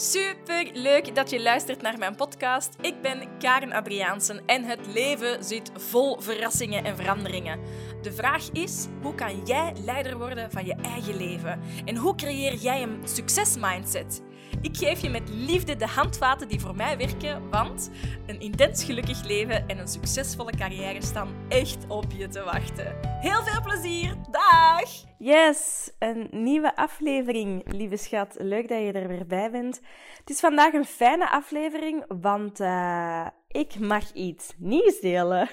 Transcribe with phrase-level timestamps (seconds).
[0.00, 2.76] Super leuk dat je luistert naar mijn podcast.
[2.80, 7.60] Ik ben Karen Adriaansen en het leven zit vol verrassingen en veranderingen.
[8.02, 11.60] De vraag is: hoe kan jij leider worden van je eigen leven?
[11.84, 14.22] En hoe creëer jij een succesmindset?
[14.62, 17.90] Ik geef je met liefde de handvaten die voor mij werken, want
[18.26, 22.96] een intens gelukkig leven en een succesvolle carrière staan echt op je te wachten.
[23.20, 24.14] Heel veel plezier!
[24.30, 24.90] Dag!
[25.18, 28.34] Yes, een nieuwe aflevering, lieve schat.
[28.38, 29.80] Leuk dat je er weer bij bent.
[30.18, 35.48] Het is vandaag een fijne aflevering, want uh, ik mag iets nieuws delen.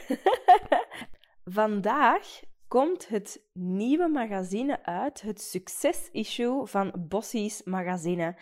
[1.46, 8.38] vandaag komt het nieuwe magazine uit, het succes-issue van Bossie's magazine.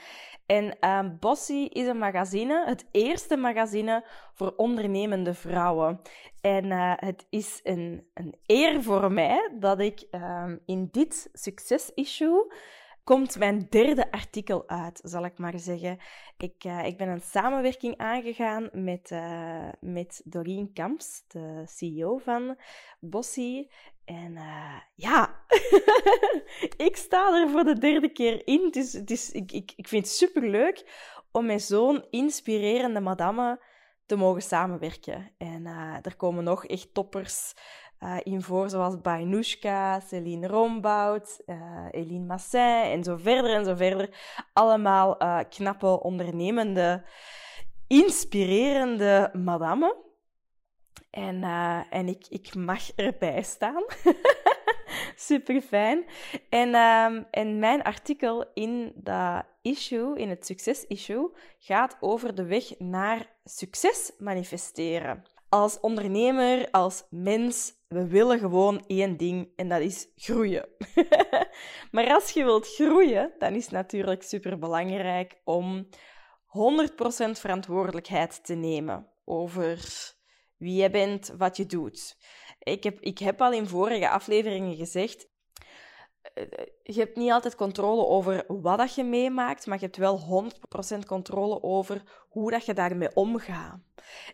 [0.45, 6.01] En uh, Bossie is een magazine, het eerste magazine voor ondernemende vrouwen.
[6.41, 12.51] En uh, het is een, een eer voor mij dat ik uh, in dit succes-issue
[13.03, 15.97] komt mijn derde artikel uit, zal ik maar zeggen.
[16.37, 22.57] Ik, uh, ik ben een samenwerking aangegaan met, uh, met Doreen Kamps, de CEO van
[22.99, 23.71] Bossie.
[24.05, 25.45] En uh, ja,
[26.87, 28.63] ik sta er voor de derde keer in.
[28.71, 30.85] Het is, ik, ik, ik vind het superleuk
[31.31, 33.63] om met zo'n inspirerende madame
[34.05, 35.31] te mogen samenwerken.
[35.37, 35.65] En
[36.01, 37.53] er komen nog echt toppers
[38.03, 43.75] uh, in voor, zoals Bainushka, Céline Rombout, uh, Eline Massin en zo verder en zo
[43.75, 44.09] verder.
[44.53, 47.05] Allemaal uh, knappe, ondernemende,
[47.87, 49.95] inspirerende madame.
[51.09, 51.43] En,
[51.89, 53.83] en ik, ik mag erbij staan.
[55.15, 56.05] Super fijn.
[56.49, 62.79] En, um, en mijn artikel in dat issue, in het succes-issue, gaat over de weg
[62.79, 65.23] naar succes manifesteren.
[65.49, 70.65] Als ondernemer, als mens, we willen gewoon één ding en dat is groeien.
[71.91, 75.89] maar als je wilt groeien, dan is het natuurlijk super belangrijk om 100%
[77.31, 79.77] verantwoordelijkheid te nemen over
[80.63, 82.17] wie je bent, wat je doet.
[82.59, 85.27] Ik heb, ik heb al in vorige afleveringen gezegd,
[86.33, 86.45] eh,
[86.83, 91.05] je hebt niet altijd controle over wat dat je meemaakt, maar je hebt wel 100%
[91.05, 93.79] controle over hoe dat je daarmee omgaat.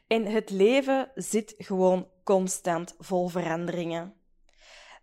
[0.08, 4.14] En het leven zit gewoon constant vol veranderingen.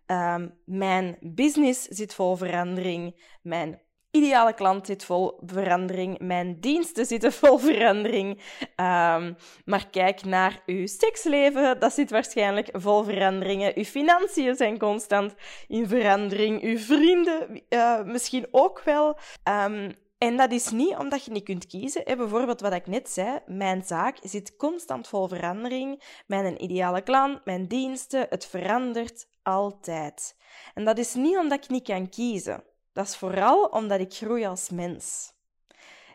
[0.05, 3.29] Um, mijn business zit vol verandering.
[3.41, 3.81] Mijn
[4.17, 6.19] ideale klant zit vol verandering.
[6.19, 8.29] Mijn diensten zitten vol verandering.
[8.61, 9.35] Um,
[9.65, 13.71] maar kijk naar uw seksleven, dat zit waarschijnlijk vol veranderingen.
[13.75, 15.35] Uw financiën zijn constant
[15.67, 16.63] in verandering.
[16.63, 19.17] Uw vrienden uh, misschien ook wel.
[19.43, 22.03] Um, en dat is niet omdat je niet kunt kiezen.
[22.05, 26.03] Bijvoorbeeld wat ik net zei, mijn zaak zit constant vol verandering.
[26.27, 30.35] Mijn ideale klant, mijn diensten, het verandert altijd.
[30.73, 32.63] En dat is niet omdat ik niet kan kiezen.
[32.97, 35.33] Dat is vooral omdat ik groei als mens.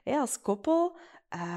[0.04, 0.96] als koppel,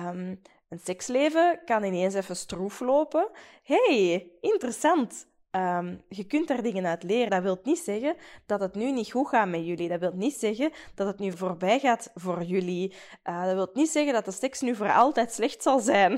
[0.07, 3.29] um, een seksleven kan ineens even stroef lopen.
[3.63, 5.27] hey, interessant.
[5.51, 7.29] Um, je kunt daar dingen uit leren.
[7.29, 8.15] Dat wil niet zeggen
[8.45, 9.89] dat het nu niet goed gaat met jullie.
[9.89, 12.93] Dat wil niet zeggen dat het nu voorbij gaat voor jullie.
[13.23, 16.11] Uh, dat wil niet zeggen dat de seks nu voor altijd slecht zal zijn.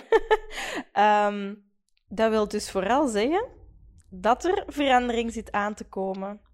[1.33, 1.71] um,
[2.19, 3.47] dat wil dus vooral zeggen
[4.09, 6.46] dat er verandering zit aan te komen.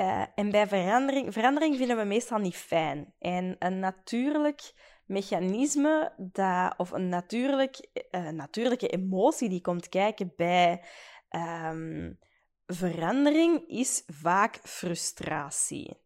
[0.00, 3.14] Uh, en bij verandering, verandering vinden we meestal niet fijn.
[3.18, 4.72] En een natuurlijk
[5.06, 10.84] mechanisme dat, of een natuurlijk, uh, natuurlijke emotie die komt kijken bij
[11.30, 12.18] um,
[12.66, 15.96] verandering is vaak frustratie.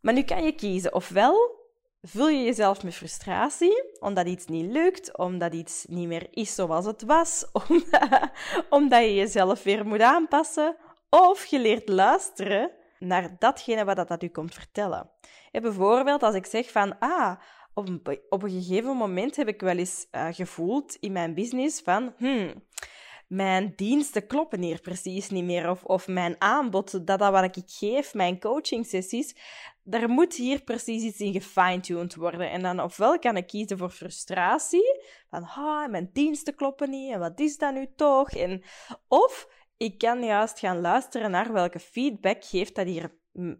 [0.00, 0.94] Maar nu kan je kiezen.
[0.94, 1.64] Ofwel
[2.02, 6.84] vul je jezelf met frustratie, omdat iets niet lukt, omdat iets niet meer is zoals
[6.84, 8.30] het was, omdat,
[8.68, 10.76] omdat je jezelf weer moet aanpassen,
[11.10, 15.10] of je leert luisteren naar datgene wat dat u komt vertellen.
[15.52, 17.36] Bijvoorbeeld als ik zeg van, ah,
[17.74, 21.80] op een, op een gegeven moment heb ik wel eens uh, gevoeld in mijn business
[21.80, 22.64] van, hmm,
[23.26, 25.70] mijn diensten kloppen hier precies niet meer.
[25.70, 29.36] Of, of mijn aanbod, dat, dat wat ik geef, mijn coaching sessies,
[29.82, 32.50] daar moet hier precies iets in gefine-tuned worden.
[32.50, 35.00] En dan ofwel kan ik kiezen voor frustratie,
[35.30, 38.30] van ha, mijn diensten kloppen niet, en wat is dat nu toch?
[38.30, 38.62] En,
[39.08, 43.14] of ik kan juist gaan luisteren naar welke feedback geeft dat hier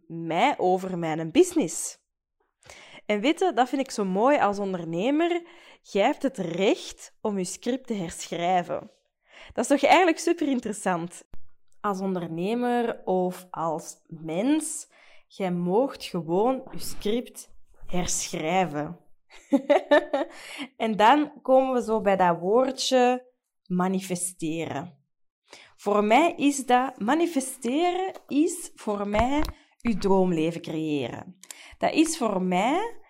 [0.07, 1.99] mij over mijn business.
[3.07, 5.43] En weet dat vind ik zo mooi als ondernemer.
[5.83, 8.91] Jij hebt het recht om je script te herschrijven.
[9.53, 11.25] Dat is toch eigenlijk super interessant.
[11.81, 14.89] Als ondernemer of als mens,
[15.27, 17.51] jij moogt gewoon je script
[17.87, 19.01] herschrijven.
[20.77, 23.27] en dan komen we zo bij dat woordje
[23.67, 25.06] manifesteren.
[25.77, 29.43] Voor mij is dat manifesteren is voor mij
[29.83, 31.39] uw droomleven creëren.
[31.79, 33.01] Dat is voor mij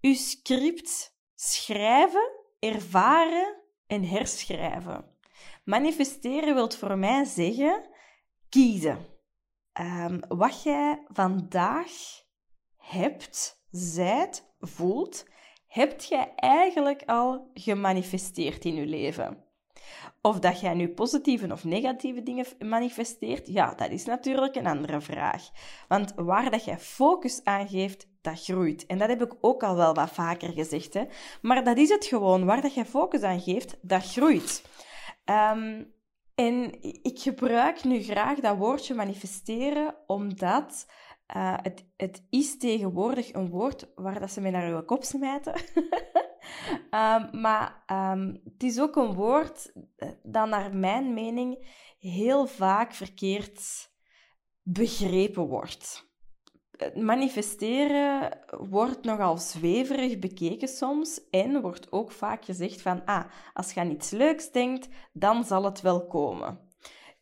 [0.00, 5.12] uw script schrijven, ervaren en herschrijven.
[5.64, 7.88] Manifesteren wil voor mij zeggen
[8.48, 9.06] kiezen.
[9.80, 11.92] Um, wat jij vandaag
[12.76, 15.24] hebt, zijt, voelt,
[15.66, 19.44] hebt jij eigenlijk al gemanifesteerd in je leven.
[20.22, 25.00] Of dat jij nu positieve of negatieve dingen manifesteert, ja, dat is natuurlijk een andere
[25.00, 25.42] vraag.
[25.88, 28.86] Want waar dat jij focus aan geeft, dat groeit.
[28.86, 30.94] En dat heb ik ook al wel wat vaker gezegd.
[30.94, 31.04] Hè?
[31.42, 32.44] Maar dat is het gewoon.
[32.44, 34.64] Waar dat jij focus aan geeft, dat groeit.
[35.24, 35.92] Um,
[36.34, 40.86] en ik gebruik nu graag dat woordje manifesteren, omdat
[41.36, 45.54] uh, het, het is tegenwoordig een woord waar dat ze mee naar je kop smijten.
[46.90, 51.66] um, maar um, het is ook een woord eh, dat naar mijn mening
[51.98, 53.90] heel vaak verkeerd
[54.62, 56.12] begrepen wordt
[56.94, 63.80] manifesteren wordt nogal zweverig bekeken soms en wordt ook vaak gezegd van, ah, als je
[63.80, 66.60] aan iets leuks denkt, dan zal het wel komen.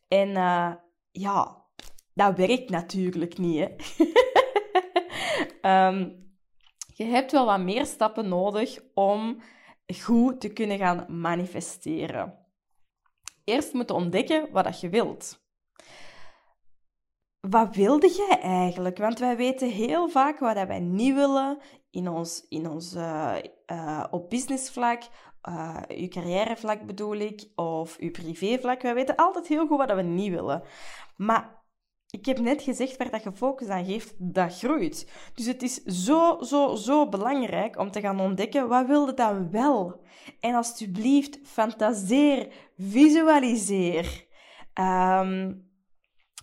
[0.09, 0.75] En uh,
[1.11, 1.65] ja,
[2.15, 3.69] dat werkt natuurlijk niet,
[5.61, 5.89] hè.
[5.89, 6.21] um,
[7.05, 9.43] je hebt wel wat meer stappen nodig om
[10.03, 12.39] goed te kunnen gaan manifesteren.
[13.45, 15.43] Eerst moet je ontdekken wat je wilt
[17.49, 18.99] wat wilde jij eigenlijk?
[18.99, 21.59] Want wij weten heel vaak wat wij niet willen
[21.91, 23.35] in ons, in ons uh,
[23.67, 25.03] uh, op businessvlak,
[25.49, 28.83] uh, carrièrevlak bedoel ik, of uw privévlak.
[28.83, 30.63] Wij weten altijd heel goed wat we niet willen.
[31.17, 31.62] Maar
[32.19, 35.11] ik heb net gezegd waar dat je focus aan geeft, dat groeit.
[35.35, 40.01] Dus het is zo, zo, zo belangrijk om te gaan ontdekken wat wilde dan wel.
[40.41, 44.27] En alsjeblieft, fantaseer, visualiseer.
[44.81, 45.71] Um,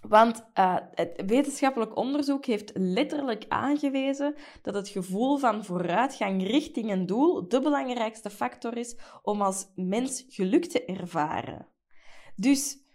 [0.02, 7.06] want uh, het wetenschappelijk onderzoek heeft letterlijk aangewezen dat het gevoel van vooruitgang richting een
[7.06, 11.68] doel de belangrijkste factor is om als mens geluk te ervaren.
[12.36, 12.89] Dus eh,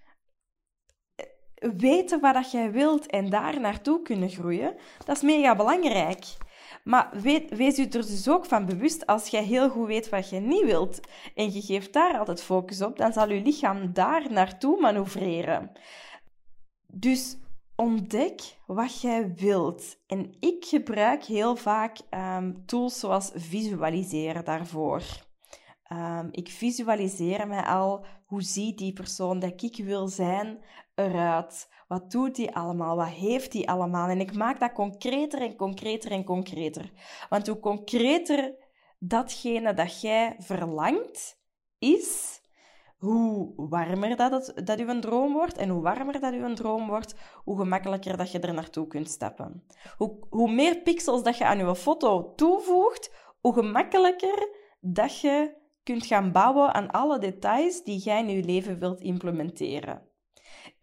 [1.76, 4.74] weten wat dat jij wilt en daar naartoe kunnen groeien,
[5.04, 6.24] dat is mega belangrijk.
[6.84, 10.30] Maar weet, wees u er dus ook van bewust, als jij heel goed weet wat
[10.30, 11.00] je niet wilt
[11.34, 15.72] en je geeft daar altijd focus op, dan zal je lichaam daar naartoe manoeuvreren.
[16.86, 17.36] Dus
[17.76, 19.96] ontdek wat jij wilt.
[20.06, 25.02] En ik gebruik heel vaak um, tools zoals visualiseren daarvoor.
[25.92, 30.58] Um, ik visualiseer mij al hoe ziet die persoon dat ik wil zijn
[30.94, 31.68] eruit.
[31.88, 32.96] Wat doet die allemaal?
[32.96, 34.08] Wat heeft die allemaal?
[34.08, 36.92] En ik maak dat concreter en concreter en concreter.
[37.28, 38.54] Want hoe concreter
[38.98, 41.40] datgene dat jij verlangt
[41.78, 42.40] is,
[42.96, 47.14] hoe warmer dat, het, dat uw droom wordt en hoe warmer dat uw droom wordt,
[47.44, 49.66] hoe gemakkelijker dat je er naartoe kunt stappen.
[49.96, 54.48] Hoe, hoe meer pixels dat je aan je foto toevoegt, hoe gemakkelijker
[54.80, 60.08] dat je kunt gaan bouwen aan alle details die jij in je leven wilt implementeren.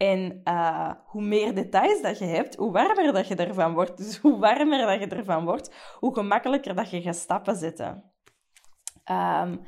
[0.02, 3.98] En uh, hoe meer details dat je hebt, hoe warmer dat je ervan wordt.
[3.98, 8.04] Dus hoe warmer dat je ervan wordt, hoe gemakkelijker dat je gaat stappen zetten.
[9.12, 9.62] Um,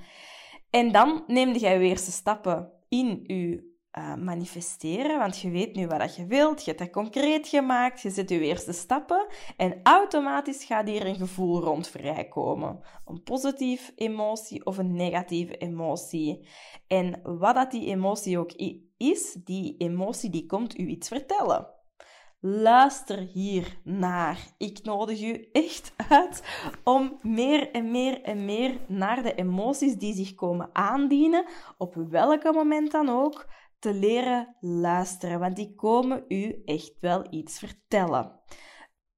[0.69, 5.87] en dan neem je je eerste stappen in je uh, manifesteren, want je weet nu
[5.87, 10.63] wat je wilt, je hebt dat concreet gemaakt, je zet je eerste stappen en automatisch
[10.63, 12.79] gaat hier een gevoel rond vrijkomen.
[13.05, 16.47] Een positieve emotie of een negatieve emotie.
[16.87, 18.51] En wat dat die emotie ook
[18.97, 21.67] is, die emotie die komt u iets vertellen.
[22.45, 24.47] Luister hier naar.
[24.57, 26.43] Ik nodig u echt uit
[26.83, 31.45] om meer en meer en meer naar de emoties die zich komen aandienen,
[31.77, 33.47] op welke moment dan ook,
[33.83, 35.39] te leren luisteren.
[35.39, 38.39] Want die komen u echt wel iets vertellen.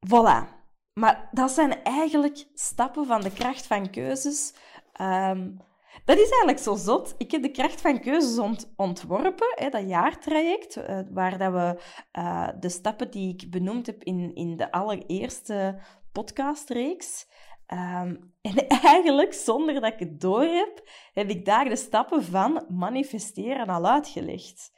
[0.08, 0.54] Voilà.
[0.94, 4.54] Maar dat zijn eigenlijk stappen van de kracht van keuzes.
[5.02, 5.58] Um,
[6.06, 7.16] dat is eigenlijk zo zot.
[7.18, 11.82] Ik heb de kracht van keuzes ontworpen, hè, dat jaartraject, uh, waar dat we
[12.20, 15.80] uh, de stappen die ik benoemd heb in, in de allereerste
[16.12, 17.28] podcastreeks.
[17.74, 22.66] Um, en eigenlijk, zonder dat ik het door heb, heb ik daar de stappen van
[22.70, 24.72] manifesteren al uitgelegd.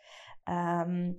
[0.50, 1.16] Um,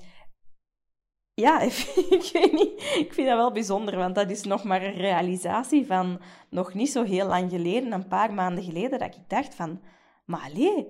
[1.35, 1.61] ja,
[2.11, 2.97] ik weet niet.
[2.99, 6.21] Ik vind dat wel bijzonder, want dat is nog maar een realisatie van
[6.51, 9.81] nog niet zo heel lang geleden, een paar maanden geleden, dat ik dacht van,
[10.25, 10.87] maar allee,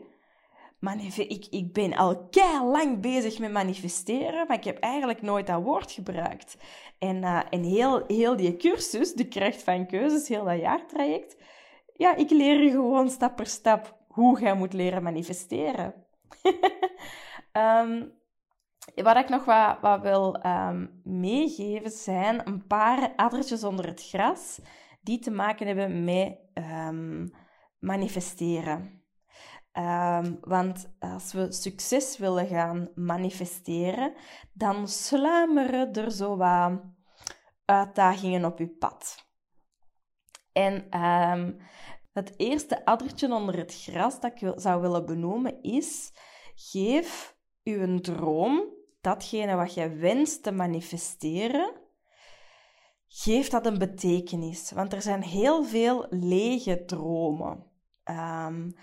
[0.80, 2.28] ik, ik ben al
[2.64, 6.56] lang bezig met manifesteren, maar ik heb eigenlijk nooit dat woord gebruikt.
[6.98, 11.36] En, uh, en heel, heel die cursus, de kracht van keuzes, heel dat jaartraject,
[11.98, 15.94] ja, ik leer je gewoon stap per stap hoe jij moet leren manifesteren.
[17.52, 18.12] um,
[19.04, 24.60] wat ik nog wat, wat wil um, meegeven zijn een paar addertjes onder het gras
[25.00, 27.30] die te maken hebben met um,
[27.78, 28.97] manifesteren.
[29.78, 34.14] Ehm, want als we succes willen gaan manifesteren,
[34.52, 36.80] dan sluimeren er zo wat
[37.64, 39.26] uitdagingen op je pad.
[40.52, 41.52] En ehm,
[42.12, 46.12] het eerste addertje onder het gras dat ik zou willen benoemen is:
[46.54, 48.64] geef uw droom,
[49.00, 51.72] datgene wat je wenst te manifesteren,
[53.08, 54.70] geef dat een betekenis.
[54.70, 57.66] Want er zijn heel veel lege dromen.
[58.04, 58.74] Um,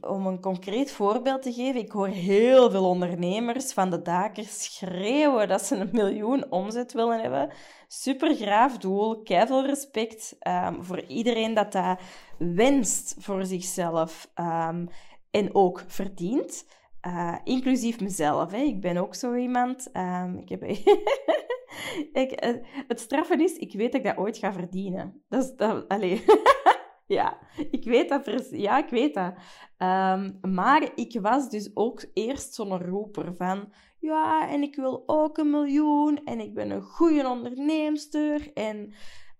[0.00, 5.48] om een concreet voorbeeld te geven, ik hoor heel veel ondernemers van de dakers schreeuwen
[5.48, 7.50] dat ze een miljoen omzet willen hebben.
[7.88, 11.98] Super graaf doel, keiveel respect um, voor iedereen dat dat
[12.38, 14.88] wenst voor zichzelf um,
[15.30, 16.66] en ook verdient.
[17.06, 18.50] Uh, inclusief mezelf.
[18.50, 18.58] Hè.
[18.58, 19.90] Ik ben ook zo iemand.
[19.96, 20.62] Um, ik heb...
[22.22, 22.54] ik, uh,
[22.88, 25.22] het straffen is, ik weet dat ik dat ooit ga verdienen.
[25.28, 25.56] Dat is...
[25.56, 25.86] Dat.
[27.06, 27.38] Ja,
[27.70, 28.48] ik weet dat.
[28.50, 29.34] Ja, ik weet dat.
[29.76, 33.72] Ehm, maar ik was dus ook eerst zo'n roeper van...
[33.98, 36.24] Ja, en ik wil ook een miljoen.
[36.24, 38.52] En ik ben een goede onderneemster.
[38.52, 38.92] En,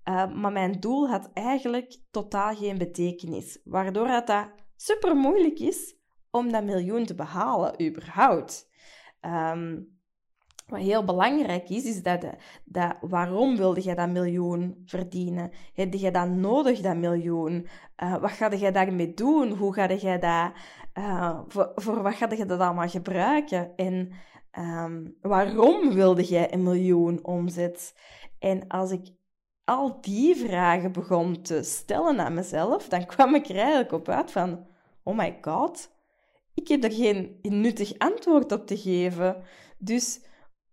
[0.04, 3.60] uh, maar mijn doel had eigenlijk totaal geen betekenis.
[3.64, 5.96] Waardoor het dat super moeilijk is
[6.30, 8.70] om dat miljoen te behalen, überhaupt.
[9.20, 9.95] Um,
[10.66, 12.26] wat heel belangrijk is, is dat,
[12.64, 15.50] dat waarom wilde je dat miljoen verdienen?
[15.74, 17.66] Heb je dat nodig, dat miljoen?
[18.02, 19.52] Uh, wat ga je daarmee doen?
[19.52, 20.52] Hoe ga je dat,
[20.98, 23.76] uh, voor, voor, wat ga je dat allemaal gebruiken?
[23.76, 24.10] En
[24.58, 27.94] um, waarom wilde jij een miljoen omzet?
[28.38, 29.14] En als ik
[29.64, 34.32] al die vragen begon te stellen aan mezelf, dan kwam ik er eigenlijk op uit
[34.32, 34.66] van,
[35.02, 35.90] oh my god,
[36.54, 39.42] ik heb er geen nuttig antwoord op te geven.
[39.78, 40.20] Dus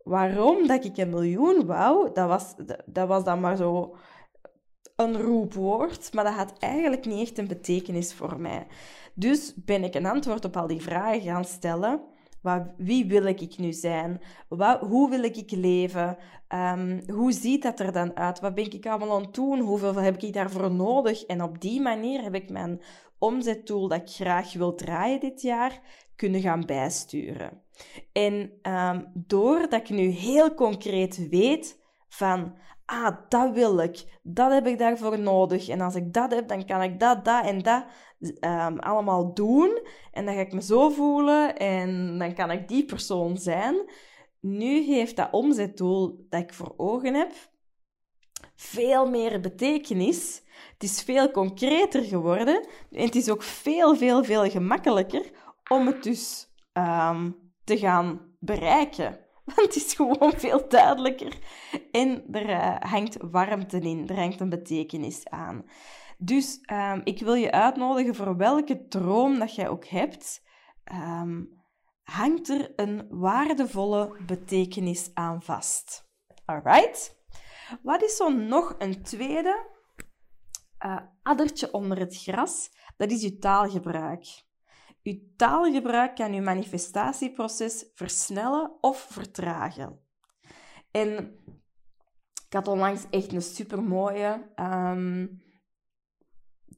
[0.03, 2.55] waarom dat ik een miljoen wou, dat was,
[2.85, 3.95] dat was dan maar zo
[4.95, 8.67] een roepwoord, maar dat had eigenlijk niet echt een betekenis voor mij.
[9.13, 12.01] Dus ben ik een antwoord op al die vragen gaan stellen.
[12.41, 14.21] Wat, wie wil ik nu zijn?
[14.49, 16.17] Wat, hoe wil ik leven?
[16.49, 18.39] Um, hoe ziet dat er dan uit?
[18.39, 19.59] Wat ben ik allemaal aan het doen?
[19.59, 21.23] Hoeveel heb ik daarvoor nodig?
[21.23, 22.81] En op die manier heb ik mijn
[23.23, 25.81] omzettool dat ik graag wil draaien dit jaar
[26.15, 27.61] kunnen gaan bijsturen.
[28.11, 34.67] En um, doordat ik nu heel concreet weet van, ah, dat wil ik, dat heb
[34.67, 35.67] ik daarvoor nodig.
[35.67, 37.85] En als ik dat heb, dan kan ik dat, dat en dat
[38.39, 39.81] um, allemaal doen.
[40.11, 43.75] En dan ga ik me zo voelen en dan kan ik die persoon zijn.
[44.39, 47.31] Nu heeft dat omzetdoel dat ik voor ogen heb
[48.63, 50.41] veel meer betekenis.
[50.73, 55.31] Het is veel concreter geworden en het is ook veel, veel, veel gemakkelijker
[55.69, 59.19] om het dus um, te gaan bereiken.
[59.45, 61.37] Want het is gewoon veel duidelijker.
[61.91, 65.65] En er uh, hangt warmte in, er hangt een betekenis aan.
[66.17, 70.43] Dus um, ik wil je uitnodigen voor welke droom dat jij ook hebt,
[70.91, 71.61] um,
[72.03, 76.11] hangt er een waardevolle betekenis aan vast.
[76.45, 77.22] Alright?
[77.81, 79.69] Wat is zo nog een tweede
[80.85, 82.69] uh, addertje onder het gras?
[82.97, 84.25] Dat is je taalgebruik.
[85.03, 89.99] Uw taalgebruik kan uw manifestatieproces versnellen of vertragen.
[90.91, 91.37] En
[92.47, 94.51] ik had onlangs echt een super mooie.
[94.55, 95.43] Um,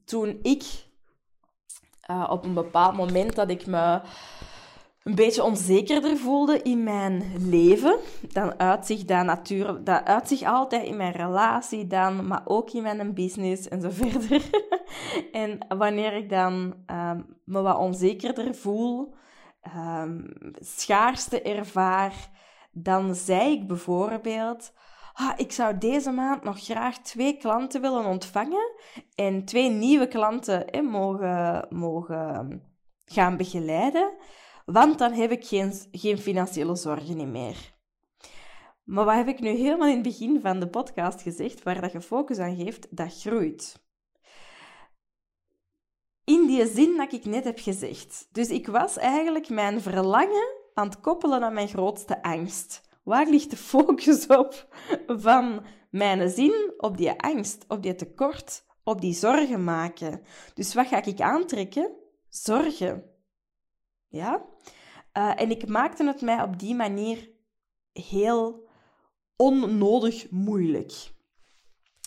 [0.04, 0.86] toen ik
[2.10, 4.00] uh, op een bepaald moment dat ik me
[5.06, 7.98] een beetje onzekerder voelde in mijn leven,
[8.32, 13.14] dan uitzicht dat natuurlijk, dat uitzicht altijd in mijn relatie dan, maar ook in mijn
[13.14, 14.42] business en zo verder.
[15.32, 19.14] en wanneer ik dan um, me wat onzekerder voel,
[19.76, 22.14] um, schaarste ervaar,
[22.72, 24.72] dan zei ik bijvoorbeeld,
[25.12, 28.72] ah, ik zou deze maand nog graag twee klanten willen ontvangen
[29.14, 32.62] en twee nieuwe klanten mogen, mogen
[33.04, 34.12] gaan begeleiden
[34.66, 37.74] want dan heb ik geen, geen financiële zorgen meer.
[38.84, 41.92] Maar wat heb ik nu helemaal in het begin van de podcast gezegd, waar dat
[41.92, 43.84] je focus aan geeft, dat groeit.
[46.24, 48.28] In die zin dat ik net heb gezegd.
[48.32, 52.80] Dus ik was eigenlijk mijn verlangen aan het koppelen aan mijn grootste angst.
[53.02, 54.68] Waar ligt de focus op
[55.06, 60.22] van mijn zin op die angst, op die tekort, op die zorgen maken?
[60.54, 61.96] Dus wat ga ik aantrekken?
[62.28, 63.15] Zorgen.
[64.08, 64.44] Ja?
[65.18, 67.30] Uh, en ik maakte het mij op die manier
[67.92, 68.68] heel
[69.36, 71.14] onnodig moeilijk.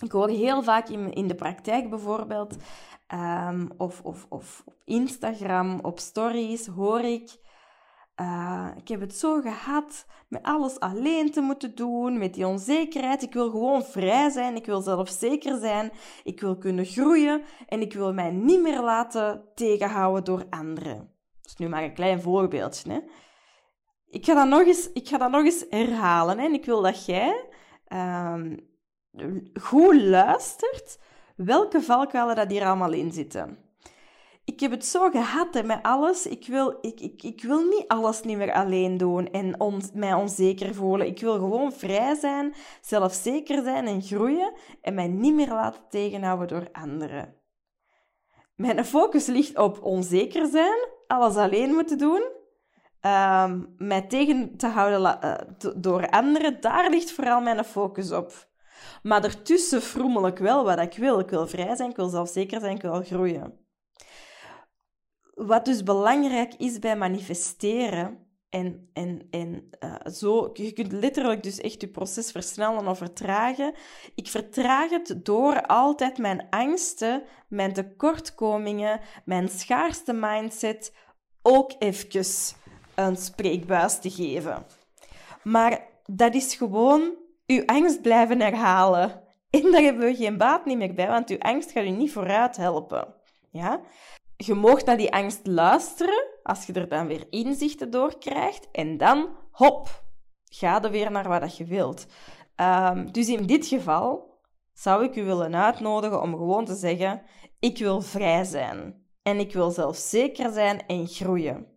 [0.03, 2.56] Ik hoor heel vaak in, in de praktijk bijvoorbeeld,
[3.13, 7.48] um, of, of, of op Instagram, op stories, hoor ik...
[8.22, 13.22] Uh, ik heb het zo gehad met alles alleen te moeten doen, met die onzekerheid.
[13.22, 15.91] Ik wil gewoon vrij zijn, ik wil zelfzeker zijn,
[16.24, 21.19] ik wil kunnen groeien en ik wil mij niet meer laten tegenhouden door anderen.
[21.50, 22.91] Is nu maar een klein voorbeeldje.
[22.91, 23.00] Hè?
[24.10, 26.46] Ik, ga dat nog eens, ik ga dat nog eens herhalen hè?
[26.46, 27.46] en ik wil dat jij
[27.88, 28.36] uh,
[29.62, 31.00] goed luistert
[31.36, 33.70] welke valkuilen dat hier allemaal in zitten
[34.50, 36.25] ik heb het zo gehad met alles.
[36.25, 40.13] Ik wil, ik, ik, ik wil niet alles niet meer alleen doen en on, mij
[40.13, 41.08] onzeker voelen.
[41.08, 46.48] Ik wil gewoon vrij zijn, zelfzeker zijn en groeien en mij niet meer laten tegenhouden
[46.48, 47.36] door anderen.
[48.56, 52.22] Mijn focus ligt op onzeker zijn, alles alleen moeten doen,
[53.01, 55.34] um, mij tegen te houden uh,
[55.75, 56.62] door anderen.
[56.62, 58.48] Daar ligt vooral mijn focus op.
[59.04, 61.20] Maar ertussen froemel ik wel wat ik wil.
[61.20, 63.68] Ik wil vrij zijn, ik wil zelfzeker zijn, ik wil groeien.
[65.34, 71.60] Wat dus belangrijk is bij manifesteren, en, en, en uh, zo, je kunt letterlijk dus
[71.60, 73.74] echt je proces versnellen of vertragen.
[74.15, 80.96] Ik vertraag het door altijd mijn angsten, mijn tekortkomingen, mijn schaarste mindset
[81.41, 82.25] ook even
[82.96, 84.65] een spreekbuis te geven.
[85.44, 87.13] Maar dat is gewoon
[87.46, 89.12] uw angst blijven herhalen.
[89.50, 92.12] En daar hebben we geen baat niet meer bij, want uw angst gaat u niet
[92.12, 93.13] vooruit helpen.
[93.51, 93.82] Ja?
[94.46, 98.98] je moogt naar die angst luisteren, als je er dan weer inzichten door krijgt, en
[98.98, 100.03] dan, hop,
[100.46, 102.06] ga er weer naar wat je wilt.
[102.56, 104.39] Um, dus in dit geval
[104.74, 107.22] zou ik u willen uitnodigen om gewoon te zeggen,
[107.60, 109.08] ik wil vrij zijn.
[109.22, 111.68] En ik wil zelfs zeker zijn en groeien.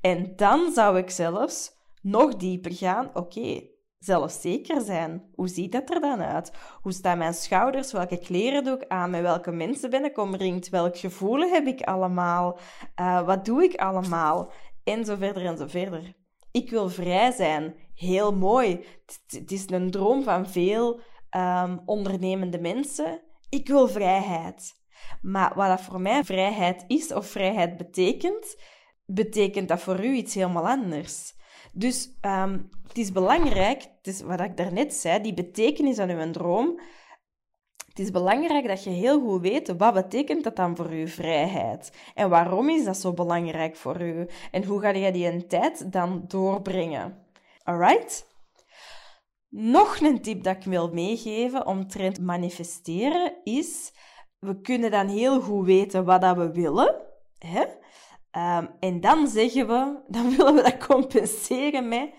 [0.00, 3.62] En dan zou ik zelfs nog dieper gaan, oké,
[4.04, 5.22] zelfzeker zijn.
[5.34, 6.52] Hoe ziet dat er dan uit?
[6.80, 7.92] Hoe staan mijn schouders?
[7.92, 9.10] Welke kleren doe ik aan?
[9.10, 10.68] Met welke mensen ben ik omringd?
[10.68, 12.58] Welk gevoel heb ik allemaal?
[13.00, 14.52] Uh, wat doe ik allemaal?
[14.84, 16.14] En zo verder en zo verder.
[16.50, 17.74] Ik wil vrij zijn.
[17.94, 18.84] Heel mooi.
[19.26, 21.00] Het is een droom van veel
[21.36, 23.20] um, ondernemende mensen.
[23.48, 24.80] Ik wil vrijheid.
[25.22, 28.56] Maar wat dat voor mij vrijheid is of vrijheid betekent,
[29.06, 31.34] betekent dat voor u iets helemaal anders.
[31.72, 36.30] Dus um, het is belangrijk, het is wat ik daarnet zei, die betekenis aan uw
[36.30, 36.80] droom.
[37.88, 41.92] Het is belangrijk dat je heel goed weet wat betekent dat dan voor je vrijheid
[42.14, 45.92] en waarom is dat zo belangrijk voor u en hoe ga je die een tijd
[45.92, 47.26] dan doorbrengen.
[47.62, 48.30] Alright?
[49.48, 53.92] Nog een tip dat ik wil meegeven omtrent manifesteren is,
[54.38, 56.96] we kunnen dan heel goed weten wat dat we willen.
[57.38, 57.64] Hè?
[58.36, 62.10] Um, en dan zeggen we, dan willen we dat compenseren met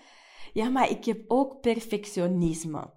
[0.54, 2.92] ja, maar ik heb ook perfectionisme.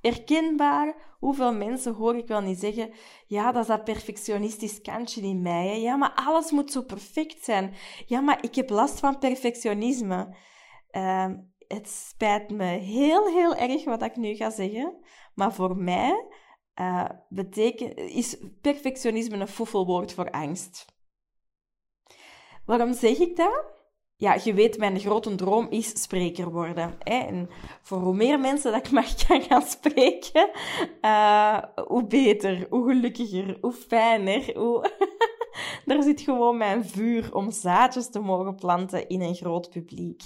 [0.00, 2.92] Erkenbaar, hoeveel mensen hoor ik wel niet zeggen,
[3.26, 5.80] ja, dat is dat perfectionistisch kantje in mij.
[5.80, 7.74] Ja, maar alles moet zo perfect zijn.
[8.06, 10.36] Ja, maar ik heb last van perfectionisme.
[10.90, 11.26] Uh,
[11.66, 14.96] het spijt me heel, heel erg wat ik nu ga zeggen,
[15.34, 16.26] maar voor mij
[16.80, 20.93] uh, betekent, is perfectionisme een foefelwoord voor angst.
[22.66, 23.74] Waarom zeg ik dat?
[24.16, 26.94] ja, je weet, mijn grote droom is spreker worden.
[26.98, 27.18] Hè?
[27.18, 27.48] En
[27.82, 29.06] voor hoe meer mensen dat ik mag
[29.48, 30.50] gaan spreken,
[31.02, 34.58] uh, hoe beter, hoe gelukkiger, hoe fijner.
[34.58, 34.90] Hoe...
[35.84, 40.22] Daar zit gewoon mijn vuur om zaadjes te mogen planten in een groot publiek.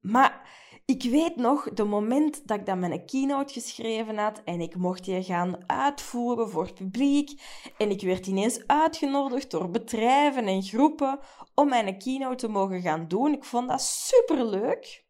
[0.00, 0.48] Maar
[0.84, 5.04] ik weet nog, de moment dat ik dan mijn keynote geschreven had en ik mocht
[5.04, 7.42] die gaan uitvoeren voor het publiek
[7.78, 11.18] en ik werd ineens uitgenodigd door bedrijven en groepen
[11.54, 13.32] om mijn keynote te mogen gaan doen.
[13.32, 15.04] Ik vond dat superleuk.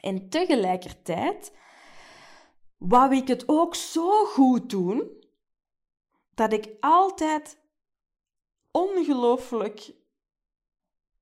[0.00, 1.52] En tegelijkertijd
[2.76, 5.24] wou ik het ook zo goed doen
[6.34, 7.64] dat ik altijd
[8.70, 9.94] ongelooflijk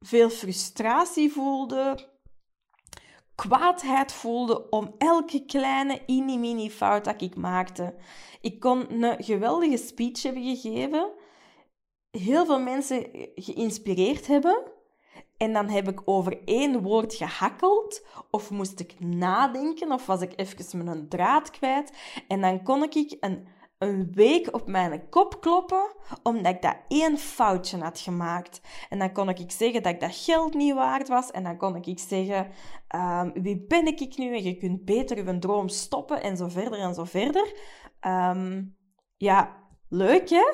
[0.01, 2.14] veel frustratie voelde,
[3.35, 7.95] kwaadheid voelde om elke kleine mini-mini fout dat ik maakte.
[8.41, 11.11] Ik kon een geweldige speech hebben gegeven,
[12.11, 14.63] heel veel mensen geïnspireerd hebben.
[15.37, 20.33] En dan heb ik over één woord gehakkeld, of moest ik nadenken, of was ik
[20.37, 21.93] even mijn draad kwijt.
[22.29, 23.47] En dan kon ik een
[23.85, 25.93] een week op mijn kop kloppen
[26.23, 28.61] omdat ik dat één foutje had gemaakt.
[28.89, 31.31] En dan kon ik zeggen dat ik dat geld niet waard was.
[31.31, 32.51] En dan kon ik zeggen,
[32.95, 34.37] um, wie ben ik nu?
[34.37, 37.53] En je kunt beter je droom stoppen en zo verder en zo verder.
[38.07, 38.77] Um,
[39.17, 39.57] ja,
[39.89, 40.37] leuk hè?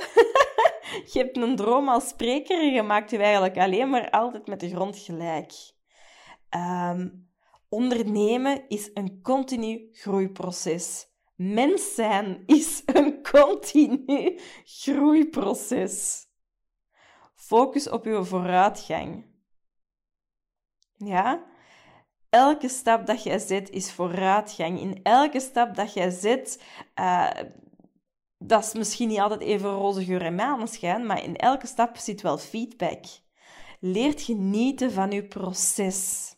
[1.12, 4.61] je hebt een droom als spreker en je maakt je eigenlijk alleen maar altijd met
[4.61, 5.53] de grond gelijk.
[6.57, 7.29] Um,
[7.69, 11.09] ondernemen is een continu groeiproces.
[11.43, 16.27] Mens zijn is een continu groeiproces.
[17.35, 19.25] Focus op uw vooruitgang.
[20.97, 21.47] Ja?
[22.29, 24.81] Elke stap dat jij zet is vooruitgang.
[24.81, 26.62] In elke stap dat jij zet,
[27.01, 27.31] uh,
[28.38, 32.21] dat is misschien niet altijd even roze geur en maneschijn, maar in elke stap zit
[32.21, 33.05] wel feedback.
[33.81, 36.35] Leert genieten van je proces.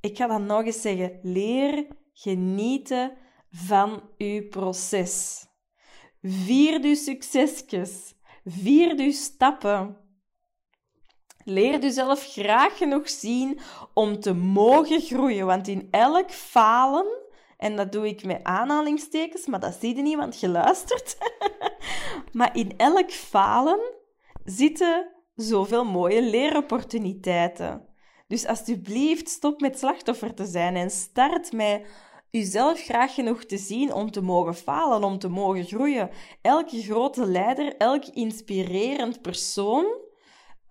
[0.00, 1.18] Ik ga dat nog eens zeggen.
[1.22, 3.16] Leer genieten
[3.50, 5.46] van uw proces.
[6.22, 8.14] Vier uw succesjes.
[8.44, 9.96] Vier uw stappen.
[11.44, 13.60] Leer jezelf graag genoeg zien
[13.94, 15.46] om te mogen groeien.
[15.46, 17.06] Want in elk falen,
[17.56, 21.18] en dat doe ik met aanhalingstekens, maar dat zie je niet, want je luistert.
[22.32, 23.80] maar in elk falen
[24.44, 27.88] zitten zoveel mooie leeropportuniteiten.
[28.26, 31.86] Dus alsjeblieft, stop met slachtoffer te zijn en start met
[32.30, 36.10] jezelf graag genoeg te zien om te mogen falen, om te mogen groeien.
[36.42, 39.86] Elke grote leider, elk inspirerend persoon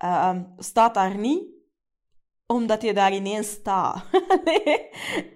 [0.04, 1.58] uh, staat daar niet
[2.46, 4.04] omdat je daar ineens staat.
[4.44, 4.88] nee.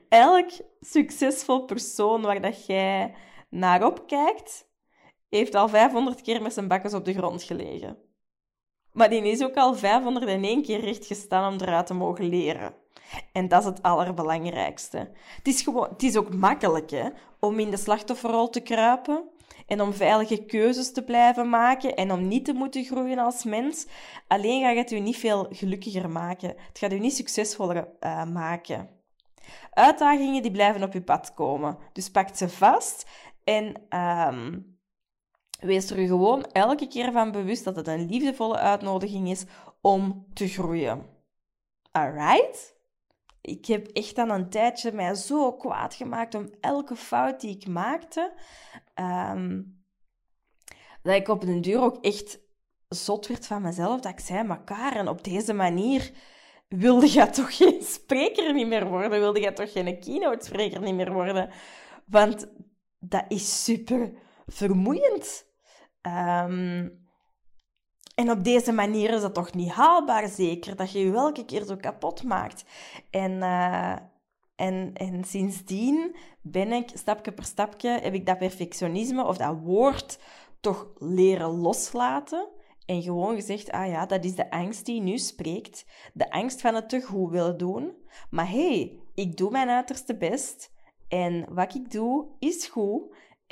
[0.08, 3.14] Elk succesvol persoon waar dat jij
[3.50, 4.68] naar opkijkt,
[5.28, 7.98] heeft al 500 keer met zijn bakkes op de grond gelegen.
[8.92, 12.74] Maar die is ook al 501 keer recht gestaan om eruit te mogen leren.
[13.32, 14.98] En dat is het allerbelangrijkste.
[15.36, 17.08] Het is, het is ook makkelijk hè,
[17.40, 19.28] om in de slachtofferrol te kruipen
[19.66, 23.86] en om veilige keuzes te blijven maken en om niet te moeten groeien als mens.
[24.28, 26.48] Alleen gaat het u niet veel gelukkiger maken.
[26.48, 28.88] Het gaat u niet succesvoller uh, maken.
[29.70, 31.78] Uitdagingen die blijven op uw pad komen.
[31.92, 33.06] Dus pak ze vast
[33.44, 34.52] en uh,
[35.60, 39.44] wees er gewoon elke keer van bewust dat het een liefdevolle uitnodiging is
[39.80, 41.06] om te groeien.
[41.90, 42.73] Alright?
[43.44, 47.66] Ik heb echt aan een tijdje mij zo kwaad gemaakt om elke fout die ik
[47.66, 48.34] maakte.
[48.94, 49.62] Ehm,
[51.02, 52.40] dat ik op den duur ook echt
[52.88, 54.00] zot werd van mezelf.
[54.00, 56.12] Dat ik zei, maar Karen, op deze manier
[56.68, 59.10] wilde je toch geen spreker niet meer worden?
[59.10, 61.50] Wilde je toch geen keynote spreker niet meer worden?
[62.06, 62.52] Want
[62.98, 64.12] dat is super
[64.46, 65.46] vermoeiend.
[66.02, 67.03] Um,
[68.14, 70.76] en op deze manier is dat toch niet haalbaar, zeker?
[70.76, 72.64] Dat je je elke keer zo kapot maakt.
[73.10, 73.96] En, uh,
[74.56, 80.18] en, en sindsdien ben ik, stapje per stapje, heb ik dat perfectionisme of dat woord
[80.60, 82.48] toch leren loslaten.
[82.86, 85.86] En gewoon gezegd, ah ja, dat is de angst die nu spreekt.
[86.12, 87.92] De angst van het te goed willen doen.
[88.30, 90.72] Maar hé, hey, ik doe mijn uiterste best.
[91.08, 93.02] En wat ik doe, is goed.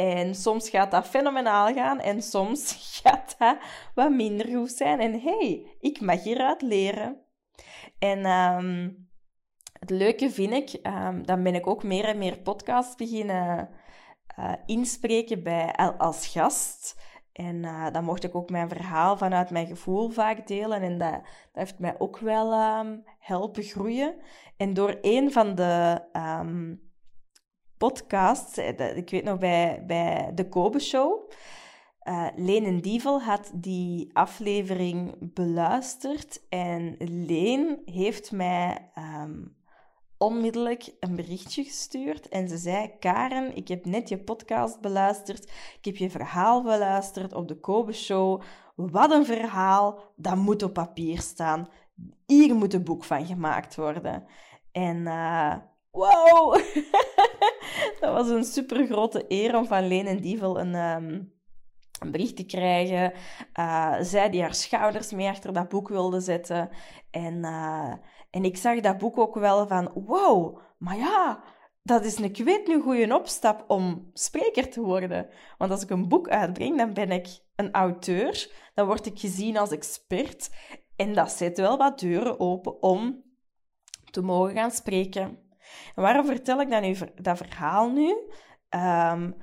[0.03, 3.57] En soms gaat dat fenomenaal gaan en soms gaat dat
[3.95, 5.01] wat minder goed zijn.
[5.01, 7.21] En hey, ik mag hieruit leren.
[7.99, 9.09] En um,
[9.79, 13.69] het leuke vind ik, um, dan ben ik ook meer en meer podcasts beginnen
[14.39, 17.01] uh, inspreken bij, als gast.
[17.33, 20.83] En uh, dan mocht ik ook mijn verhaal vanuit mijn gevoel vaak delen.
[20.83, 24.15] En dat, dat heeft mij ook wel um, helpen groeien.
[24.57, 26.03] En door een van de
[27.89, 28.59] podcast.
[28.59, 31.31] Eh, ik weet nog bij, bij de Kobe Show.
[32.09, 39.41] Uh, Leen en Dievel had die aflevering beluisterd en Leen heeft mij ehm,
[40.19, 45.45] onmiddellijk een berichtje gestuurd en ze zei: Karen, ik heb net je podcast beluisterd,
[45.79, 48.43] ik heb je verhaal beluisterd op de Kobe Show.
[48.75, 51.69] Wat een verhaal, dat moet op papier staan.
[52.27, 54.25] Hier moet een boek van gemaakt worden.
[54.73, 55.55] En uh,
[55.93, 56.55] wow!
[58.01, 61.33] dat was een super grote eer om van Leen en Dievel een, um,
[62.01, 63.13] een bericht te krijgen.
[63.59, 66.71] Uh, zij die haar schouders mee achter dat boek wilde zetten.
[67.11, 67.93] En, uh,
[68.31, 71.43] en ik zag dat boek ook wel van, wow, maar ja,
[71.83, 75.29] dat is een weet nu goede opstap om spreker te worden.
[75.59, 78.51] Want als ik een boek uitbreng, dan ben ik een auteur.
[78.75, 80.51] Dan word ik gezien als expert.
[80.97, 83.23] En dat zet wel wat deuren open om
[84.11, 85.39] te mogen gaan spreken.
[85.95, 88.17] En waarom vertel ik dat, dat verhaal nu?
[88.71, 89.37] Um,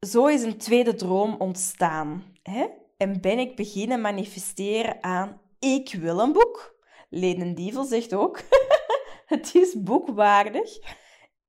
[0.00, 2.24] zo is een tweede droom ontstaan.
[2.42, 2.66] Hè?
[2.96, 6.74] En ben ik beginnen manifesteren aan ik wil een boek.
[7.10, 8.40] Leden Dievel zegt ook,
[9.34, 10.78] het is boekwaardig.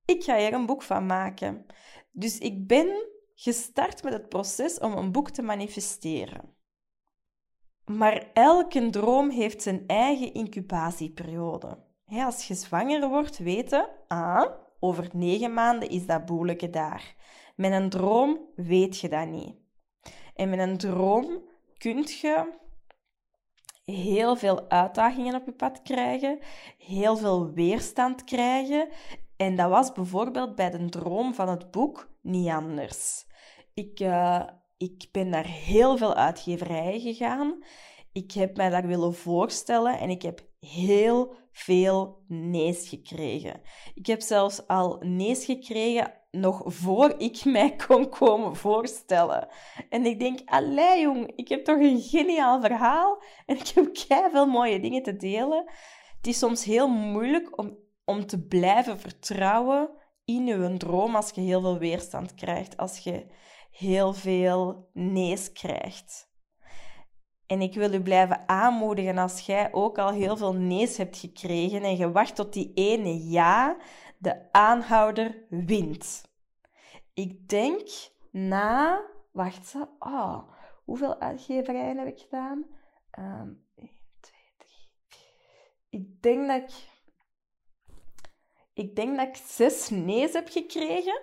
[0.05, 1.65] Ik ga hier een boek van maken.
[2.11, 6.53] Dus ik ben gestart met het proces om een boek te manifesteren.
[7.85, 15.53] Maar elke droom heeft zijn eigen incubatieperiode als je zwanger wordt, weten, ah, over negen
[15.53, 17.15] maanden is dat boeleke daar.
[17.55, 19.55] Met een droom weet je dat niet.
[20.35, 21.41] En met een droom
[21.77, 22.53] kun je
[23.85, 26.39] heel veel uitdagingen op je pad krijgen,
[26.77, 28.89] heel veel weerstand krijgen.
[29.37, 33.25] En dat was bijvoorbeeld bij de droom van het boek niet anders.
[33.73, 34.43] Ik, uh,
[34.77, 37.63] ik ben naar heel veel uitgeverijen gegaan
[38.11, 43.61] Ik heb mij dat willen voorstellen en ik heb heel veel nee's gekregen.
[43.93, 49.47] Ik heb zelfs al nee's gekregen nog voor ik mij kon komen voorstellen.
[49.89, 53.67] En ik denk, allee jong, ik heb toch een geniaal verhaal en ik
[54.07, 55.63] heb veel mooie dingen te delen.
[56.17, 59.89] Het is soms heel moeilijk om, om te blijven vertrouwen
[60.25, 63.25] in je droom als je heel veel weerstand krijgt, als je
[63.71, 66.33] heel veel nee's krijgt.
[67.47, 71.83] En ik wil u blijven aanmoedigen als jij ook al heel veel nee's hebt gekregen
[71.83, 73.77] en je wacht tot die ene ja,
[74.17, 76.23] de aanhouder wint.
[77.13, 77.89] Ik denk
[78.31, 80.49] na, wacht ze, oh,
[80.85, 82.65] hoeveel uitgeverijen heb ik gedaan?
[83.19, 84.69] Um, 1, 2, 3,
[85.07, 85.19] 4.
[85.89, 86.73] Ik denk dat ik,
[88.73, 91.21] ik denk dat ik zes nee's heb gekregen.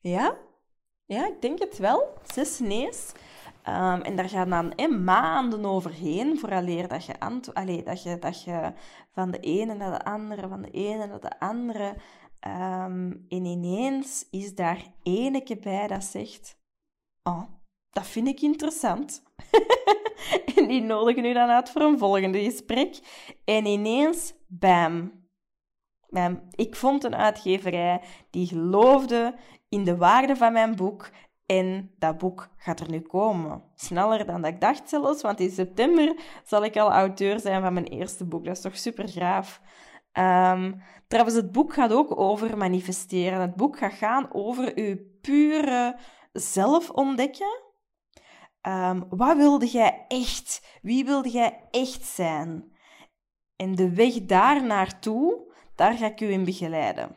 [0.00, 0.38] Ja?
[1.04, 2.12] Ja, ik denk het wel.
[2.32, 3.12] Zes nee's.
[3.68, 7.14] Um, en daar gaan dan maanden overheen, vooraleer dat je,
[7.84, 8.72] dat, je, dat je
[9.12, 11.96] van de ene naar de andere, van de ene naar de andere...
[12.46, 16.58] Um, en ineens is daar ene bij dat zegt...
[17.22, 17.42] Oh,
[17.90, 19.22] dat vind ik interessant.
[20.56, 22.98] en die nodigen u dan uit voor een volgende gesprek.
[23.44, 25.12] En ineens, bam.
[26.08, 26.40] bam.
[26.50, 28.00] Ik vond een uitgeverij
[28.30, 29.34] die geloofde
[29.68, 31.10] in de waarde van mijn boek.
[31.48, 33.62] En dat boek gaat er nu komen.
[33.74, 37.72] Sneller dan dat ik dacht zelfs, want in september zal ik al auteur zijn van
[37.72, 38.44] mijn eerste boek.
[38.44, 39.60] Dat is toch super gaaf.
[40.12, 43.40] Um, trouwens, het boek gaat ook over manifesteren.
[43.40, 45.98] Het boek gaat gaan over uw pure
[46.32, 47.62] zelf ontdekken.
[48.62, 50.78] Um, wat wilde jij echt?
[50.82, 52.72] Wie wilde jij echt zijn?
[53.56, 57.16] En de weg daar naartoe, daar ga ik u in begeleiden.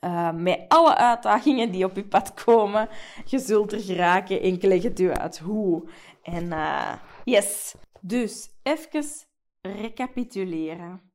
[0.00, 2.88] Uh, met alle uitdagingen die op je pad komen.
[3.24, 5.90] Je zult er geraken en ik leg het u uit hoe.
[6.22, 6.92] En uh,
[7.24, 7.74] yes.
[8.00, 9.04] Dus even
[9.60, 11.12] recapituleren.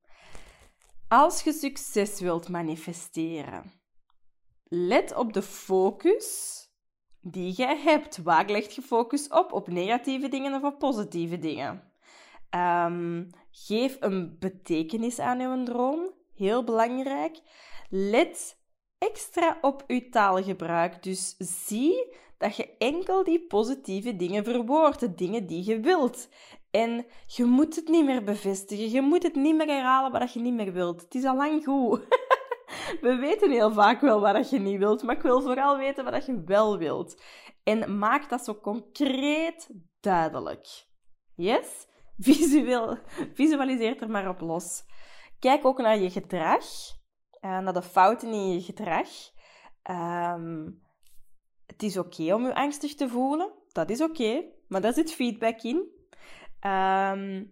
[1.07, 3.73] Als je succes wilt manifesteren,
[4.63, 6.59] let op de focus
[7.21, 8.23] die jij hebt.
[8.23, 9.51] Waar leg je focus op?
[9.51, 11.93] Op negatieve dingen of op positieve dingen?
[12.55, 16.13] Um, geef een betekenis aan je droom.
[16.35, 17.39] Heel belangrijk.
[17.89, 18.63] Let
[19.09, 21.03] extra op je taalgebruik.
[21.03, 26.29] Dus zie dat je enkel die positieve dingen verwoordt, de dingen die je wilt.
[26.71, 30.39] En je moet het niet meer bevestigen, je moet het niet meer herhalen wat je
[30.39, 31.01] niet meer wilt.
[31.01, 32.01] Het is al lang goed.
[33.01, 36.25] We weten heel vaak wel wat je niet wilt, maar ik wil vooral weten wat
[36.25, 37.21] je wel wilt.
[37.63, 40.85] En maak dat zo concreet duidelijk.
[41.35, 41.87] Yes?
[42.17, 42.97] Visueel,
[43.33, 44.83] visualiseer er maar op los.
[45.39, 46.63] Kijk ook naar je gedrag.
[47.45, 49.07] Uh, naar de fouten in je gedrag.
[49.89, 50.81] Um,
[51.65, 53.53] het is oké om je angstig te voelen.
[53.71, 55.89] Dat is oké, maar daar zit feedback in.
[56.71, 57.51] Um,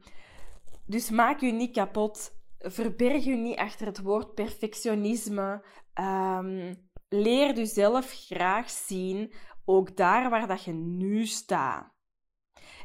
[0.86, 2.42] dus maak je niet kapot.
[2.60, 5.66] Verberg je niet achter het woord perfectionisme.
[5.94, 6.76] Um,
[7.10, 9.34] leer jezelf graag zien,
[9.66, 11.92] ook daar waar dat je nu staat.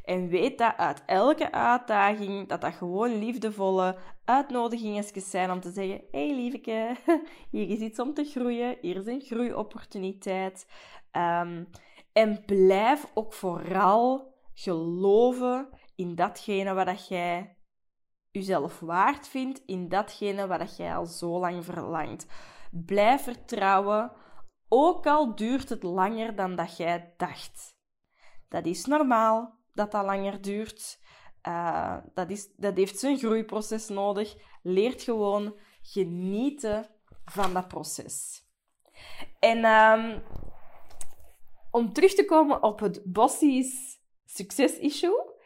[0.05, 6.01] En weet dat uit elke uitdaging, dat dat gewoon liefdevolle uitnodigingen zijn om te zeggen,
[6.11, 6.97] hey, lieveke,
[7.51, 10.67] hier is iets om te groeien, hier is een groeiopportuniteit.
[11.13, 11.69] Um,
[12.13, 17.57] en blijf ook vooral geloven in datgene wat jij
[18.31, 22.27] jezelf waard vindt, in datgene wat jij al zo lang verlangt.
[22.71, 24.13] Blijf vertrouwen,
[24.69, 27.77] ook al duurt het langer dan dat jij dacht.
[28.49, 30.99] Dat is normaal dat dat langer duurt.
[31.49, 34.37] Uh, dat, is, dat heeft zijn groeiproces nodig.
[34.63, 36.87] Leert gewoon genieten
[37.25, 38.43] van dat proces.
[39.39, 40.23] En um,
[41.71, 45.37] om terug te komen op het Bossies succes-issue.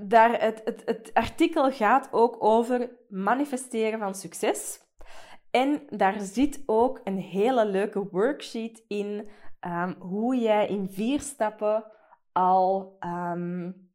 [0.00, 4.80] Daar het, het, het artikel gaat ook over manifesteren van succes.
[5.50, 9.28] En daar zit ook een hele leuke worksheet in
[9.66, 11.84] um, hoe jij in vier stappen
[12.38, 13.90] al um,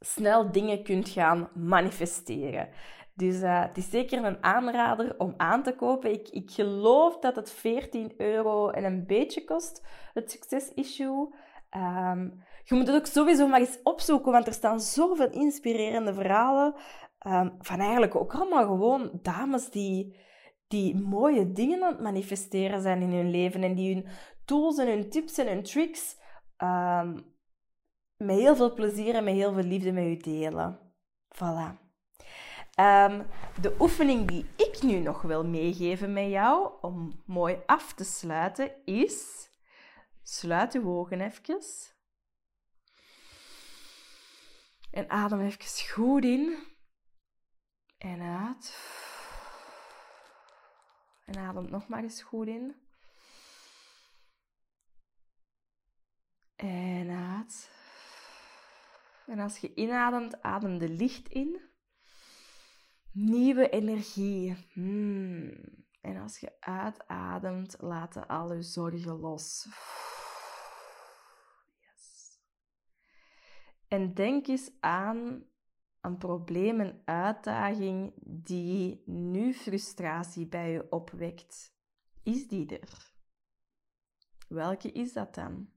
[0.00, 2.68] snel dingen kunt gaan manifesteren.
[3.14, 6.12] Dus uh, het is zeker een aanrader om aan te kopen.
[6.12, 11.34] Ik, ik geloof dat het 14 euro en een beetje kost, het succes-issue.
[11.76, 16.74] Um, je moet het ook sowieso maar eens opzoeken, want er staan zoveel inspirerende verhalen
[17.26, 20.16] um, van eigenlijk ook allemaal gewoon dames die,
[20.68, 24.06] die mooie dingen aan het manifesteren zijn in hun leven en die hun
[24.44, 26.18] tools en hun tips en hun tricks
[28.20, 30.78] met heel veel plezier en met heel veel liefde met u delen.
[31.34, 31.88] Voilà.
[32.80, 33.26] Um,
[33.60, 38.84] de oefening die ik nu nog wil meegeven met jou, om mooi af te sluiten,
[38.84, 39.48] is...
[40.22, 41.60] Sluit je ogen even.
[44.90, 46.58] En adem even goed in.
[47.98, 48.78] En uit.
[51.24, 52.74] En adem nog maar eens goed in.
[56.56, 57.79] En uit.
[59.30, 61.60] En als je inademt, adem de licht in.
[63.12, 64.56] Nieuwe energie.
[64.72, 65.52] Hmm.
[66.00, 69.68] En als je uitademt, laten al je zorgen los.
[71.80, 72.38] Yes.
[73.88, 75.44] En denk eens aan
[76.00, 81.74] een probleem, een uitdaging die nu frustratie bij je opwekt.
[82.22, 83.12] Is die er?
[84.48, 85.70] Welke is dat dan?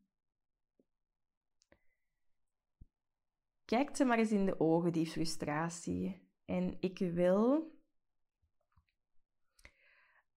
[3.65, 6.31] Kijk ze maar eens in de ogen, die frustratie.
[6.45, 7.71] En ik wil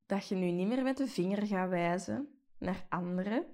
[0.06, 3.46] dat je nu niet meer met de vinger gaat wijzen naar anderen,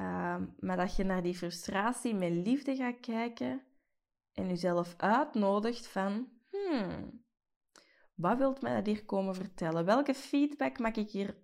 [0.00, 3.62] uh, maar dat je naar die frustratie met liefde gaat kijken
[4.32, 7.24] en jezelf uitnodigt van, hmm,
[8.14, 9.84] wat wilt mij dat hier komen vertellen?
[9.84, 11.36] Welke feedback mag ik hier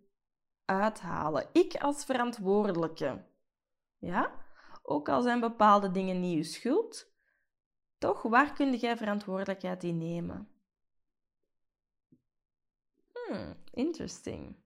[0.65, 1.49] uithalen?
[1.53, 3.27] Ik als verantwoordelijke.
[3.99, 4.44] Ja?
[4.87, 7.13] Ook al zijn bepaalde dingen niet je schuld,
[7.99, 10.49] toch, waar kun jij verantwoordelijkheid in nemen?
[13.13, 14.57] Hmm, interesting.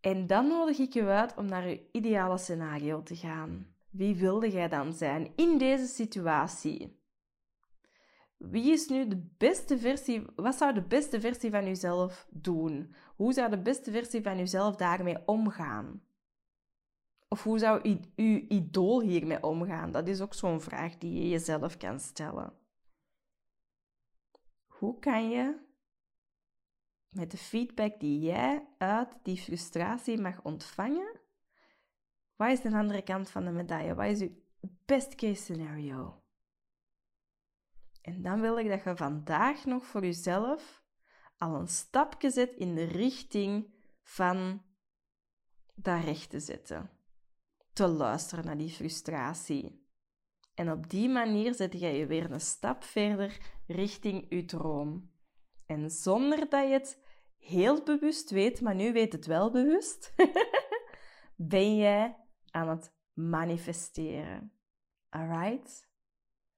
[0.00, 3.74] En dan nodig ik je uit om naar je ideale scenario te gaan.
[3.90, 7.02] Wie wilde jij dan zijn in deze situatie?
[8.36, 10.24] Wie is nu de beste versie?
[10.36, 12.94] Wat zou de beste versie van jezelf doen?
[13.16, 16.07] Hoe zou de beste versie van jezelf daarmee omgaan?
[17.28, 19.92] Of hoe zou uw idool hiermee omgaan?
[19.92, 22.52] Dat is ook zo'n vraag die je jezelf kan stellen.
[24.66, 25.66] Hoe kan je
[27.08, 31.20] met de feedback die jij uit die frustratie mag ontvangen,
[32.36, 33.94] wat is de andere kant van de medaille?
[33.94, 34.42] Wat is uw
[34.84, 36.22] best case scenario?
[38.00, 40.84] En dan wil ik dat je vandaag nog voor jezelf
[41.36, 44.62] al een stapje zet in de richting van
[45.74, 46.97] dat recht te zetten
[47.78, 49.86] te luisteren naar die frustratie.
[50.54, 55.10] En op die manier zet jij je weer een stap verder richting je droom.
[55.66, 57.02] En zonder dat je het
[57.36, 60.14] heel bewust weet, maar nu weet het wel bewust,
[61.36, 62.16] ben jij
[62.50, 64.52] aan het manifesteren.
[65.08, 65.88] Alright?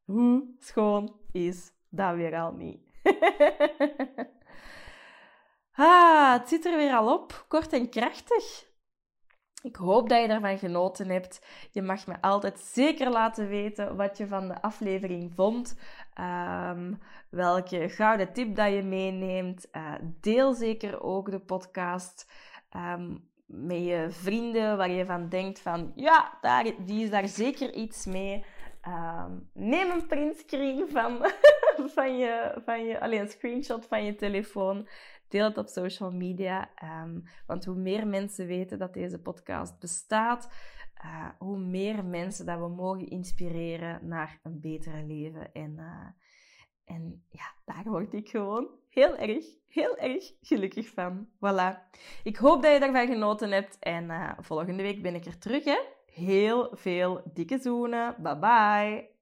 [0.05, 2.81] Hoe schoon is dat weer al niet?
[5.73, 8.70] ah, het zit er weer al op, kort en krachtig.
[9.63, 11.47] Ik hoop dat je ervan genoten hebt.
[11.71, 15.79] Je mag me altijd zeker laten weten wat je van de aflevering vond.
[16.21, 16.99] Um,
[17.31, 19.69] welke gouden tip dat je meeneemt.
[19.73, 22.33] Uh, deel zeker ook de podcast
[22.77, 27.73] um, met je vrienden waar je van denkt van ja, daar, die is daar zeker
[27.73, 28.45] iets mee.
[28.89, 31.19] Um, neem een printscreen van,
[31.95, 34.89] van, je, van je, alleen een screenshot van je telefoon.
[35.31, 36.71] Deel het op social media.
[37.03, 40.53] Um, want hoe meer mensen weten dat deze podcast bestaat,
[41.05, 45.53] uh, hoe meer mensen dat we mogen inspireren naar een betere leven.
[45.53, 46.07] En, uh,
[46.85, 51.27] en ja, daar word ik gewoon heel erg, heel erg gelukkig van.
[51.27, 51.91] Voilà.
[52.23, 53.79] Ik hoop dat je daarvan genoten hebt.
[53.79, 55.65] En uh, volgende week ben ik er terug.
[55.65, 55.79] Hè?
[56.07, 58.15] Heel veel dikke zoenen.
[58.19, 59.20] Bye bye.